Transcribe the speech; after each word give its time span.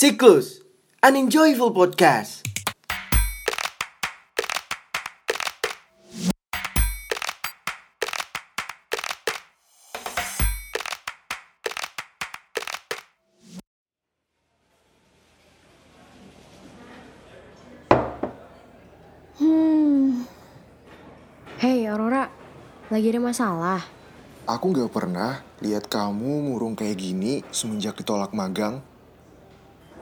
Siklus, 0.00 0.64
an 1.04 1.12
enjoyable 1.12 1.76
podcast. 1.76 2.40
Hei 21.60 21.84
Aurora, 21.84 22.24
lagi 22.88 23.12
ada 23.12 23.20
masalah? 23.20 23.84
Aku 24.48 24.72
gak 24.72 24.88
pernah 24.96 25.44
lihat 25.60 25.92
kamu 25.92 26.48
murung 26.48 26.72
kayak 26.72 26.96
gini 26.96 27.44
semenjak 27.52 28.00
ditolak 28.00 28.32
magang. 28.32 28.80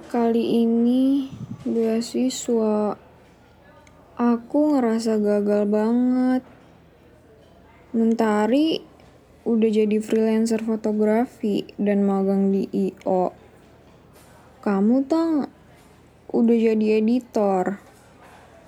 Kali 0.08 0.64
ini 0.64 1.28
beasiswa 1.68 2.96
aku 4.16 4.58
ngerasa 4.72 5.20
gagal 5.20 5.68
banget. 5.68 6.48
Mentari 7.92 8.80
udah 9.44 9.68
jadi 9.68 10.00
freelancer 10.00 10.64
fotografi 10.64 11.68
dan 11.76 12.08
magang 12.08 12.48
di 12.48 12.64
IO. 12.72 13.36
Kamu 14.64 15.04
tang 15.04 15.44
udah 16.32 16.56
jadi 16.56 17.04
editor. 17.04 17.76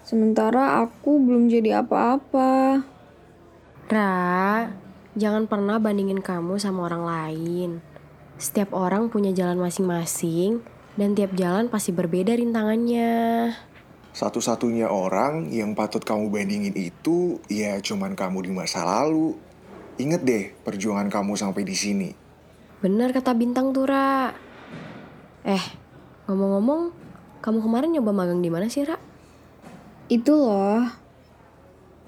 Sementara 0.04 0.84
aku 0.84 1.24
belum 1.24 1.48
jadi 1.48 1.80
apa-apa. 1.80 2.84
Ra, 3.88 4.68
jangan 5.16 5.48
pernah 5.48 5.80
bandingin 5.80 6.20
kamu 6.20 6.60
sama 6.60 6.84
orang 6.84 7.04
lain. 7.08 7.70
Setiap 8.36 8.76
orang 8.76 9.08
punya 9.08 9.32
jalan 9.32 9.56
masing-masing 9.56 10.79
dan 10.98 11.14
tiap 11.14 11.34
jalan 11.38 11.70
pasti 11.70 11.94
berbeda 11.94 12.34
rintangannya. 12.34 13.50
Satu-satunya 14.10 14.90
orang 14.90 15.54
yang 15.54 15.78
patut 15.78 16.02
kamu 16.02 16.34
bandingin 16.34 16.74
itu 16.74 17.38
ya 17.46 17.78
cuman 17.78 18.18
kamu 18.18 18.50
di 18.50 18.50
masa 18.50 18.82
lalu. 18.82 19.38
Ingat 20.02 20.26
deh 20.26 20.50
perjuangan 20.66 21.06
kamu 21.06 21.38
sampai 21.38 21.62
di 21.62 21.76
sini. 21.78 22.10
Bener 22.80 23.12
kata 23.14 23.36
Bintang 23.36 23.70
tuh, 23.70 23.86
Ra. 23.86 24.32
Eh, 25.44 25.64
ngomong-ngomong, 26.26 26.90
kamu 27.38 27.58
kemarin 27.60 27.92
nyoba 27.94 28.10
magang 28.10 28.40
di 28.42 28.50
mana 28.50 28.66
sih, 28.66 28.82
Ra? 28.82 28.96
Itu 30.10 30.34
loh 30.34 30.88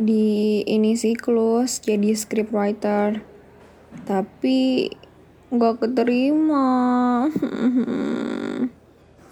di 0.01 0.65
ini 0.67 0.99
siklus 0.99 1.79
jadi 1.85 2.17
scriptwriter. 2.19 3.23
Tapi 4.09 4.89
nggak 5.53 5.75
keterima. 5.87 6.67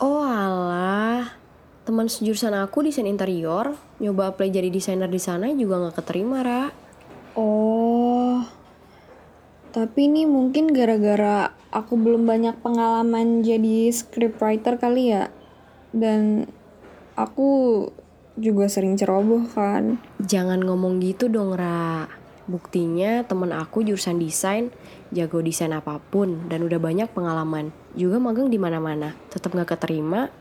Oh 0.01 0.25
alah, 0.25 1.37
teman 1.85 2.09
sejurusan 2.09 2.57
aku 2.57 2.89
desain 2.89 3.05
interior, 3.05 3.77
nyoba 4.01 4.33
apply 4.33 4.49
jadi 4.49 4.73
desainer 4.73 5.13
di 5.13 5.21
sana 5.21 5.53
juga 5.53 5.77
nggak 5.77 6.01
keterima, 6.01 6.41
Ra. 6.41 6.73
Oh. 7.37 8.41
Tapi 9.71 10.09
ini 10.09 10.25
mungkin 10.25 10.73
gara-gara 10.73 11.53
aku 11.69 12.01
belum 12.01 12.25
banyak 12.25 12.65
pengalaman 12.65 13.45
jadi 13.45 13.93
scriptwriter 13.93 14.81
kali 14.81 15.13
ya. 15.13 15.29
Dan 15.93 16.49
aku 17.13 17.49
juga 18.41 18.73
sering 18.73 18.97
ceroboh 18.97 19.53
kan. 19.53 20.01
Jangan 20.17 20.65
ngomong 20.65 21.05
gitu 21.05 21.29
dong, 21.29 21.53
Ra. 21.53 22.20
Buktinya 22.51 23.23
temen 23.23 23.55
aku 23.55 23.87
jurusan 23.87 24.19
desain, 24.19 24.75
jago 25.15 25.39
desain 25.39 25.71
apa 25.71 26.03
pun, 26.03 26.51
dan 26.51 26.67
udah 26.67 26.83
banyak 26.83 27.07
pengalaman. 27.15 27.71
Juga 27.95 28.19
magang 28.19 28.51
di 28.51 28.59
mana-mana, 28.59 29.15
tetap 29.31 29.55
nggak 29.55 29.79
keterima. 29.79 30.35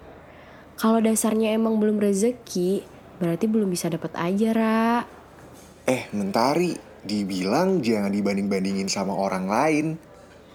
Kalau 0.74 0.98
dasarnya 0.98 1.54
emang 1.54 1.78
belum 1.78 2.02
rezeki, 2.02 2.82
berarti 3.22 3.46
belum 3.46 3.70
bisa 3.70 3.94
dapet 3.94 4.10
aja, 4.18 4.50
Ra. 4.58 5.06
Eh, 5.86 6.10
mentari, 6.18 6.74
dibilang 7.06 7.78
jangan 7.86 8.10
dibanding-bandingin 8.10 8.90
sama 8.90 9.14
orang 9.14 9.46
lain. 9.46 9.86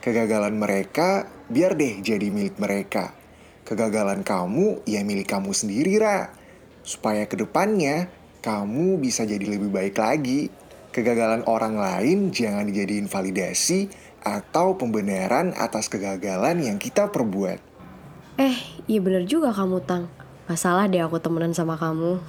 Kegagalan 0.03 0.59
mereka 0.59 1.31
biar 1.47 1.79
deh 1.79 2.03
jadi 2.03 2.35
milik 2.35 2.59
mereka. 2.59 3.15
Kegagalan 3.63 4.27
kamu 4.27 4.83
ya 4.91 5.07
milik 5.07 5.31
kamu 5.31 5.55
sendiri, 5.55 6.03
Ra. 6.03 6.35
Supaya 6.83 7.31
ke 7.31 7.39
depannya 7.39 8.11
kamu 8.43 8.99
bisa 8.99 9.23
jadi 9.23 9.47
lebih 9.47 9.71
baik 9.71 9.97
lagi. 10.03 10.64
Kegagalan 10.95 11.43
orang 11.51 11.75
lain 11.75 12.31
jangan 12.31 12.71
dijadiin 12.71 13.11
validasi 13.11 13.91
atau 14.23 14.79
pembenaran 14.79 15.51
atas 15.59 15.91
kegagalan 15.91 16.63
yang 16.63 16.79
kita 16.79 17.11
perbuat. 17.11 17.59
Eh, 18.39 18.55
iya 18.87 19.03
bener 19.03 19.27
juga 19.27 19.51
kamu, 19.51 19.83
Tang. 19.83 20.07
Gak 20.47 20.55
salah 20.55 20.87
deh 20.87 21.03
aku 21.03 21.19
temenan 21.19 21.51
sama 21.51 21.75
kamu. 21.75 22.23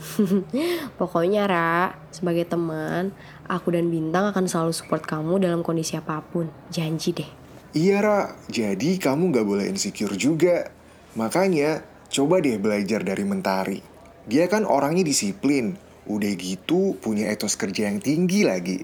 Pokoknya, 1.00 1.46
Ra, 1.46 1.94
sebagai 2.10 2.50
teman, 2.50 3.14
aku 3.46 3.70
dan 3.70 3.94
Bintang 3.94 4.34
akan 4.34 4.50
selalu 4.50 4.74
support 4.74 5.06
kamu 5.06 5.46
dalam 5.46 5.62
kondisi 5.62 5.94
apa 5.94 6.26
pun. 6.26 6.50
Janji 6.74 7.14
deh. 7.14 7.30
Iya 7.78 8.02
Ra, 8.02 8.34
jadi 8.50 8.98
kamu 8.98 9.30
gak 9.30 9.46
boleh 9.46 9.70
insecure 9.70 10.18
juga. 10.18 10.74
Makanya, 11.14 11.86
coba 12.10 12.42
deh 12.42 12.58
belajar 12.58 13.06
dari 13.06 13.22
Mentari. 13.22 13.80
Dia 14.26 14.50
kan 14.50 14.66
orangnya 14.66 15.06
disiplin, 15.06 15.78
udah 16.06 16.32
gitu 16.38 16.98
punya 17.02 17.30
etos 17.30 17.58
kerja 17.58 17.90
yang 17.90 18.02
tinggi 18.02 18.46
lagi. 18.46 18.78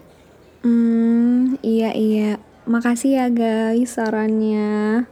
Hmm, 0.61 1.57
iya 1.65 1.93
iya. 1.93 2.37
Makasih 2.69 3.17
ya 3.17 3.27
guys 3.33 3.97
sarannya. 3.97 5.05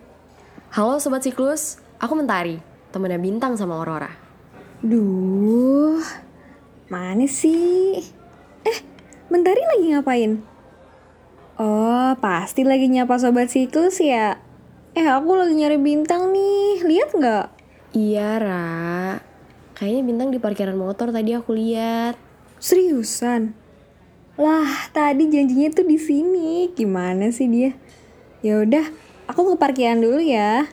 Halo 0.70 1.02
Sobat 1.02 1.26
Siklus, 1.26 1.82
aku 1.98 2.14
Mentari, 2.14 2.62
temennya 2.94 3.18
Bintang 3.18 3.58
sama 3.58 3.82
Aurora. 3.82 4.14
Duh, 4.86 6.00
mana 6.94 7.26
sih? 7.26 8.00
Eh, 8.64 8.80
Mentari 9.34 9.66
lagi 9.66 9.86
ngapain? 9.92 10.32
Oh, 11.60 12.16
pasti 12.24 12.64
lagi 12.64 12.88
nyapa 12.88 13.20
sobat 13.20 13.52
siklus 13.52 14.00
ya. 14.00 14.40
Eh, 14.96 15.04
aku 15.04 15.36
lagi 15.36 15.60
nyari 15.60 15.76
bintang 15.76 16.32
nih. 16.32 16.88
Lihat 16.88 17.10
nggak? 17.12 17.46
Iya, 17.92 18.40
Ra. 18.40 19.20
Kayaknya 19.80 20.04
Bintang 20.04 20.30
di 20.36 20.44
parkiran 20.44 20.76
motor 20.76 21.16
tadi 21.16 21.32
aku 21.32 21.56
lihat. 21.56 22.20
Seriusan? 22.60 23.56
Lah, 24.36 24.92
tadi 24.92 25.32
janjinya 25.32 25.72
tuh 25.72 25.88
di 25.88 25.96
sini. 25.96 26.68
Gimana 26.76 27.32
sih 27.32 27.48
dia? 27.48 27.72
Ya 28.44 28.60
udah, 28.60 28.84
aku 29.32 29.52
ke 29.52 29.56
parkiran 29.56 30.04
dulu 30.04 30.20
ya. 30.20 30.68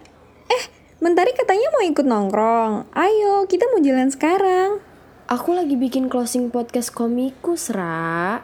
Eh, 0.51 0.65
Mentari 0.99 1.31
katanya 1.39 1.71
mau 1.71 1.87
ikut 1.87 2.03
nongkrong. 2.03 2.91
Ayo, 2.99 3.47
kita 3.47 3.71
mau 3.71 3.79
jalan 3.79 4.11
sekarang. 4.11 4.83
Aku 5.31 5.55
lagi 5.55 5.79
bikin 5.79 6.11
closing 6.11 6.51
podcast 6.51 6.91
komikus, 6.91 7.71
Ra. 7.71 8.43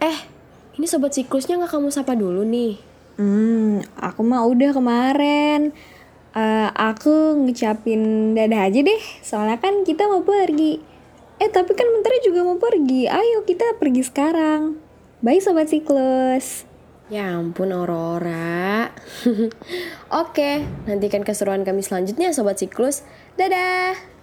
Eh, 0.00 0.18
ini 0.80 0.88
Sobat 0.88 1.12
Siklusnya 1.12 1.60
nggak 1.60 1.76
kamu 1.76 1.92
sapa 1.92 2.16
dulu 2.16 2.40
nih? 2.40 2.80
Hmm, 3.20 3.84
aku 4.00 4.24
mah 4.24 4.48
udah 4.48 4.72
kemarin. 4.72 5.76
Eh, 6.36 6.68
aku 6.76 7.40
ngucapin 7.40 8.34
dadah 8.36 8.68
aja 8.68 8.80
deh, 8.84 9.02
soalnya 9.24 9.56
kan 9.56 9.86
kita 9.86 10.04
mau 10.10 10.20
pergi. 10.20 10.76
Eh, 11.38 11.48
tapi 11.48 11.72
kan 11.72 11.86
Mentari 11.88 12.18
juga 12.20 12.42
mau 12.42 12.58
pergi. 12.58 13.06
Ayo 13.06 13.46
kita 13.46 13.78
pergi 13.78 14.02
sekarang. 14.02 14.76
Bye 15.22 15.40
Sobat 15.40 15.70
Siklus. 15.70 16.68
Ya 17.08 17.40
ampun 17.40 17.72
Aurora. 17.72 18.92
Oke, 20.22 20.66
nantikan 20.84 21.24
keseruan 21.24 21.64
kami 21.64 21.80
selanjutnya 21.80 22.36
Sobat 22.36 22.60
Siklus. 22.60 23.06
Dadah! 23.40 24.17